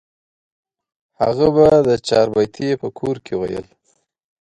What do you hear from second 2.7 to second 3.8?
په کور کې ویل.